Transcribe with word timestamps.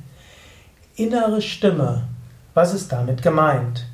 Innere 0.94 1.42
Stimme. 1.42 2.04
Was 2.54 2.72
ist 2.72 2.92
damit 2.92 3.20
gemeint? 3.20 3.84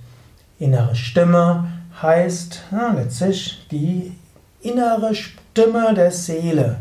Innere 0.59 0.95
Stimme 0.95 1.65
heißt 2.03 2.63
ja, 2.73 2.93
letztlich 2.93 3.67
die 3.71 4.13
innere 4.61 5.15
Stimme 5.15 5.95
der 5.95 6.11
Seele. 6.11 6.77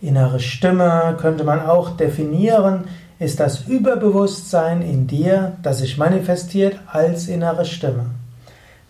Innere 0.00 0.38
Stimme 0.38 1.16
könnte 1.20 1.42
man 1.42 1.66
auch 1.66 1.96
definieren 1.96 2.84
ist 3.18 3.40
das 3.40 3.62
Überbewusstsein 3.66 4.82
in 4.82 5.06
dir, 5.06 5.56
das 5.62 5.78
sich 5.78 5.98
manifestiert 5.98 6.78
als 6.86 7.26
innere 7.26 7.64
Stimme. 7.64 8.06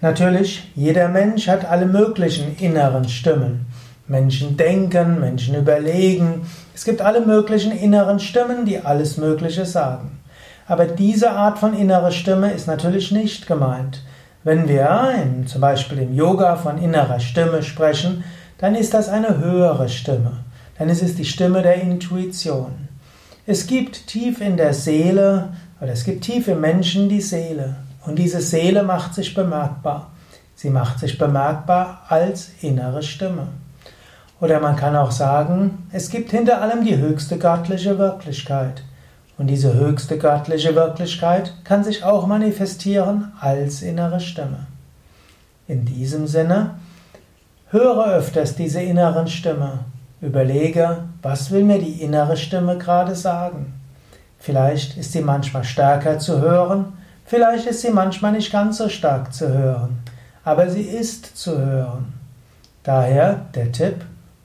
Natürlich, 0.01 0.71
jeder 0.75 1.09
Mensch 1.09 1.49
hat 1.49 1.65
alle 1.65 1.87
möglichen 1.87 2.57
inneren 2.59 3.09
Stimmen. 3.09 3.67
Menschen 4.07 4.57
denken, 4.57 5.21
Menschen 5.21 5.55
überlegen. 5.55 6.47
Es 6.75 6.85
gibt 6.85 7.01
alle 7.01 7.25
möglichen 7.25 7.73
inneren 7.73 8.21
Stimmen, 8.21 8.65
die 8.65 8.79
alles 8.81 9.17
Mögliche 9.17 9.67
sagen. 9.67 10.21
Aber 10.67 10.85
diese 10.85 11.33
Art 11.33 11.59
von 11.59 11.75
innerer 11.75 12.11
Stimme 12.11 12.53
ist 12.53 12.67
natürlich 12.67 13.11
nicht 13.11 13.47
gemeint. 13.47 14.03
Wenn 14.45 14.69
wir 14.69 15.15
im, 15.23 15.47
zum 15.47 15.61
Beispiel 15.61 15.99
im 15.99 16.15
Yoga 16.15 16.57
von 16.57 16.79
innerer 16.79 17.21
Stimme 17.21 17.63
sprechen, 17.63 18.25
dann 18.59 18.75
ist 18.75 18.95
das 18.95 19.09
eine 19.09 19.39
höhere 19.39 19.89
Stimme. 19.89 20.33
Dann 20.79 20.89
ist 20.89 21.03
es 21.03 21.17
die 21.17 21.25
Stimme 21.25 21.63
der 21.63 21.83
Intuition. 21.83 22.88
Es 23.51 23.67
gibt 23.67 24.09
tief 24.09 24.43
in 24.43 24.59
der 24.59 24.75
Seele, 24.75 25.49
oder 25.81 25.93
es 25.93 26.05
gibt 26.05 26.25
tief 26.25 26.49
im 26.49 26.61
Menschen 26.61 27.09
die 27.09 27.23
Seele. 27.23 27.77
Und 28.05 28.19
diese 28.19 28.43
Seele 28.43 28.83
macht 28.83 29.15
sich 29.15 29.33
bemerkbar. 29.33 30.11
Sie 30.55 30.69
macht 30.69 30.99
sich 30.99 31.17
bemerkbar 31.17 32.03
als 32.11 32.51
innere 32.61 33.03
Stimme. 33.03 33.49
Oder 34.39 34.61
man 34.61 34.77
kann 34.77 34.95
auch 34.95 35.13
sagen, 35.13 35.89
es 35.93 36.11
gibt 36.11 36.31
hinter 36.31 36.61
allem 36.61 36.85
die 36.85 36.99
höchste 36.99 37.39
göttliche 37.39 37.97
Wirklichkeit. 37.99 38.83
Und 39.39 39.47
diese 39.47 39.73
höchste 39.73 40.19
göttliche 40.19 40.75
Wirklichkeit 40.75 41.55
kann 41.65 41.83
sich 41.83 42.05
auch 42.05 42.27
manifestieren 42.27 43.33
als 43.41 43.81
innere 43.81 44.21
Stimme. 44.21 44.67
In 45.67 45.87
diesem 45.87 46.27
Sinne, 46.27 46.75
höre 47.71 48.09
öfters 48.09 48.57
diese 48.57 48.83
inneren 48.83 49.27
Stimme 49.27 49.87
Überlege, 50.21 51.05
was 51.23 51.51
will 51.51 51.65
mir 51.65 51.79
die 51.79 52.03
innere 52.03 52.37
Stimme 52.37 52.77
gerade 52.77 53.15
sagen? 53.15 53.75
Vielleicht 54.39 54.97
ist 54.97 55.13
sie 55.13 55.21
manchmal 55.21 55.65
stärker 55.65 56.19
zu 56.19 56.41
hören, 56.41 56.93
vielleicht 57.25 57.67
ist 57.67 57.83
sie 57.83 57.91
manchmal 57.91 58.33
nicht 58.33 58.51
ganz 58.51 58.79
so 58.79 58.89
stark 58.89 59.33
zu 59.33 59.49
hören, 59.49 59.99
aber 60.45 60.71
sie 60.71 60.83
ist 60.83 61.37
zu 61.37 61.59
hören. 61.59 62.15
Daher 62.83 63.47
der 63.55 63.71
Tipp, 63.71 64.05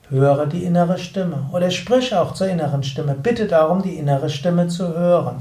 höre 0.10 0.46
die 0.46 0.64
innere 0.64 1.00
Stimme 1.00 1.50
oder 1.52 1.72
sprich 1.72 2.16
auch 2.16 2.34
zur 2.34 2.48
inneren 2.48 2.84
Stimme, 2.84 3.16
bitte 3.16 3.48
darum, 3.48 3.82
die 3.82 3.96
innere 3.96 4.30
Stimme 4.30 4.68
zu 4.68 4.96
hören. 4.96 5.38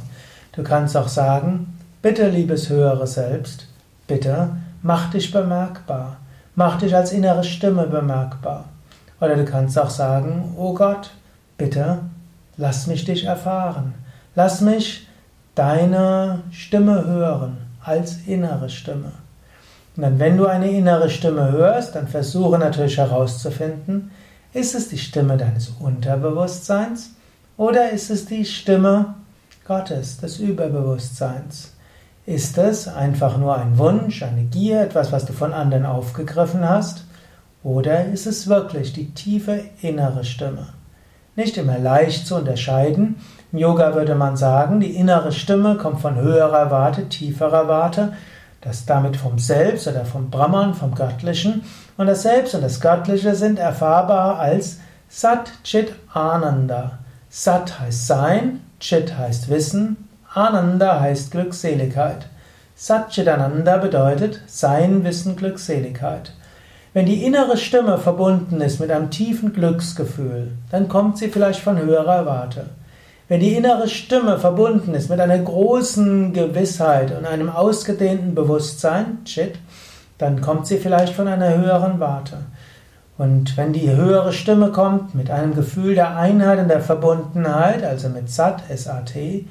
Du 0.53 0.63
kannst 0.63 0.97
auch 0.97 1.09
sagen, 1.09 1.79
bitte 2.01 2.29
liebes 2.29 2.71
höhere 2.71 3.07
Selbst, 3.07 3.67
bitte 4.07 4.49
mach 4.83 5.11
dich 5.11 5.31
bemerkbar, 5.31 6.17
mach 6.55 6.79
dich 6.79 6.95
als 6.97 7.13
innere 7.13 7.45
Stimme 7.45 7.87
bemerkbar. 7.87 8.65
Oder 9.23 9.37
du 9.37 9.45
kannst 9.45 9.79
auch 9.79 9.89
sagen, 9.89 10.53
oh 10.57 10.75
Gott, 10.75 11.13
bitte, 11.57 12.01
lass 12.57 12.89
mich 12.89 13.05
dich 13.05 13.23
erfahren. 13.23 13.95
Lass 14.35 14.61
mich 14.61 15.07
deine 15.55 16.41
Stimme 16.51 17.07
hören 17.07 17.59
als 17.85 18.17
innere 18.27 18.69
Stimme. 18.69 19.13
Und 19.95 20.03
dann, 20.03 20.19
wenn 20.19 20.37
du 20.37 20.47
eine 20.47 20.69
innere 20.73 21.09
Stimme 21.09 21.53
hörst, 21.53 21.95
dann 21.95 22.09
versuche 22.09 22.59
natürlich 22.59 22.99
herauszufinden, 22.99 24.11
ist 24.55 24.75
es 24.75 24.89
die 24.89 24.99
Stimme 24.99 25.37
deines 25.37 25.69
Unterbewusstseins 25.69 27.11
oder 27.57 27.91
ist 27.91 28.11
es 28.11 28.27
die 28.27 28.45
Stimme 28.45 29.15
Gottes, 29.69 30.17
des 30.19 30.41
Überbewusstseins? 30.41 31.75
Ist 32.27 32.59
es 32.59 32.89
einfach 32.89 33.39
nur 33.39 33.57
ein 33.57 33.79
Wunsch, 33.79 34.25
eine 34.25 34.43
Gier, 34.43 34.81
etwas, 34.81 35.13
was 35.13 35.27
du 35.27 35.33
von 35.33 35.53
anderen 35.53 35.87
aufgegriffen 35.87 36.69
hast? 36.69 37.05
Oder 37.63 38.07
ist 38.07 38.27
es 38.27 38.49
wirklich 38.49 38.93
die 38.93 39.13
tiefe 39.15 39.63
innere 39.83 40.25
Stimme? 40.25 40.67
Nicht 41.37 41.57
immer 41.57 41.79
leicht 41.79 42.27
zu 42.27 42.37
unterscheiden. 42.37 43.17
Im 43.53 43.59
Yoga 43.59 43.95
würde 43.95 44.15
man 44.17 44.37
sagen, 44.37 44.81
die 44.81 44.97
innere 44.97 45.31
Stimme 45.33 45.77
kommt 45.77 46.01
von 46.01 46.17
höherer 46.17 46.71
Warte, 46.71 47.09
tieferer 47.09 47.69
Warte, 47.69 48.15
das 48.61 48.85
damit 48.85 49.17
vom 49.17 49.39
Selbst 49.39 49.87
oder 49.87 50.05
vom 50.05 50.29
Brahman, 50.29 50.75
vom 50.75 50.95
Göttlichen. 50.95 51.63
Und 51.97 52.07
das 52.07 52.23
Selbst 52.23 52.55
und 52.55 52.63
das 52.63 52.81
Göttliche 52.81 53.35
sind 53.35 53.59
erfahrbar 53.59 54.39
als 54.39 54.81
Sat 55.09 55.53
Chit 55.63 55.95
Ananda. 56.13 56.99
Sat 57.31 57.79
heißt 57.79 58.07
Sein, 58.07 58.61
Chit 58.81 59.17
heißt 59.17 59.49
Wissen, 59.49 60.09
Ananda 60.35 61.01
heißt 61.01 61.31
Glückseligkeit. 61.31 62.27
Sat 62.75 63.11
Chit 63.11 63.29
Ananda 63.29 63.77
bedeutet 63.77 64.41
Sein, 64.47 65.05
Wissen, 65.05 65.37
Glückseligkeit. 65.37 66.33
Wenn 66.95 67.07
die 67.07 67.25
innere 67.25 67.57
Stimme 67.57 67.97
verbunden 67.97 68.61
ist 68.61 68.79
mit 68.79 68.91
einem 68.91 69.11
tiefen 69.11 69.55
Glücksgefühl, 69.55 70.53
dann 70.71 70.89
kommt 70.89 71.17
sie 71.17 71.29
vielleicht 71.29 71.61
von 71.61 71.79
höherer 71.79 72.27
Warte. 72.27 72.67
Wenn 73.29 73.41
die 73.41 73.55
innere 73.55 73.89
Stimme 73.89 74.39
verbunden 74.39 74.93
ist 74.93 75.09
mit 75.09 75.19
einer 75.19 75.39
großen 75.39 76.35
Gewissheit 76.35 77.17
und 77.17 77.25
einem 77.25 77.49
ausgedehnten 77.49 78.35
Bewusstsein, 78.35 79.25
Chit, 79.25 79.55
dann 80.19 80.43
kommt 80.43 80.67
sie 80.67 80.77
vielleicht 80.77 81.15
von 81.15 81.29
einer 81.29 81.57
höheren 81.57 81.99
Warte. 81.99 82.41
Und 83.17 83.57
wenn 83.57 83.73
die 83.73 83.91
höhere 83.91 84.35
Stimme 84.35 84.71
kommt 84.71 85.15
mit 85.15 85.31
einem 85.31 85.55
Gefühl 85.55 85.95
der 85.95 86.19
Einheit 86.19 86.59
und 86.59 86.69
der 86.69 86.83
Verbundenheit, 86.83 87.85
also 87.85 88.11
mit 88.11 88.29
Sat, 88.29 88.69
S-A-T, 88.69 89.47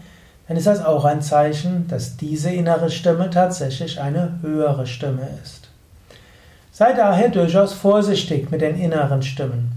dann 0.48 0.58
ist 0.58 0.68
das 0.68 0.86
auch 0.86 1.06
ein 1.06 1.24
Zeichen, 1.24 1.88
dass 1.88 2.18
diese 2.18 2.52
innere 2.52 2.92
Stimme 2.92 3.32
tatsächlich 3.32 4.00
eine 4.00 4.38
höhere 4.44 4.86
Stimme 4.86 5.28
ist. 5.42 5.61
Sei 6.82 6.94
daher 6.94 7.30
durchaus 7.30 7.74
vorsichtig 7.74 8.50
mit 8.50 8.62
den 8.62 8.76
inneren 8.76 9.22
Stimmen. 9.22 9.72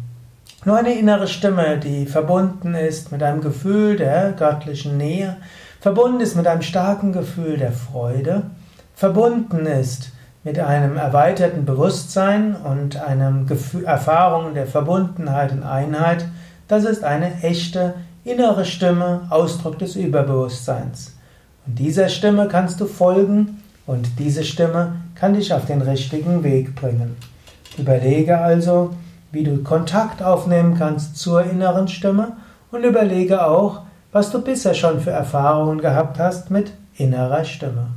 Nur 0.65 0.79
eine 0.79 0.95
innere 0.95 1.29
Stimme, 1.29 1.77
die 1.77 2.07
verbunden 2.07 2.75
ist 2.75 3.13
mit 3.13 3.23
einem 3.23 3.43
Gefühl 3.43 3.97
der 3.97 4.33
göttlichen 4.33 4.97
Nähe, 4.97 5.37
verbunden 5.83 6.21
ist 6.21 6.35
mit 6.35 6.47
einem 6.47 6.63
starken 6.63 7.13
Gefühl 7.13 7.59
der 7.59 7.73
Freude, 7.73 8.45
verbunden 8.95 9.67
ist 9.67 10.13
mit 10.45 10.59
einem 10.59 10.97
erweiterten 10.97 11.67
Bewusstsein 11.67 12.57
und 12.57 12.97
einem 12.97 13.47
Gefühl, 13.47 13.85
Erfahrung 13.85 14.55
der 14.55 14.67
Verbundenheit 14.67 15.53
und 15.53 15.63
Einheit, 15.63 16.25
das 16.69 16.85
ist 16.85 17.05
eine 17.05 17.43
echte 17.43 17.93
innere 18.25 18.65
Stimme, 18.65 19.27
Ausdruck 19.29 19.79
des 19.79 19.95
Überbewusstseins. 19.95 21.15
Und 21.67 21.79
dieser 21.79 22.09
Stimme 22.09 22.49
kannst 22.49 22.81
du 22.81 22.87
folgen 22.87 23.63
und 23.87 24.19
diese 24.19 24.45
Stimme 24.45 24.97
kann 25.15 25.35
dich 25.35 25.53
auf 25.53 25.67
den 25.67 25.83
richtigen 25.83 26.43
Weg 26.43 26.75
bringen. 26.75 27.17
Überlege 27.77 28.39
also, 28.39 28.95
wie 29.33 29.45
du 29.45 29.63
Kontakt 29.63 30.23
aufnehmen 30.23 30.77
kannst 30.79 31.17
zur 31.17 31.43
inneren 31.43 31.89
Stimme 31.89 32.37
und 32.71 32.85
überlege 32.85 33.45
auch, 33.47 33.83
was 34.13 34.31
du 34.31 34.41
bisher 34.41 34.75
schon 34.75 35.01
für 35.01 35.11
Erfahrungen 35.11 35.81
gehabt 35.81 36.19
hast 36.19 36.51
mit 36.51 36.73
innerer 36.97 37.45
Stimme. 37.45 37.89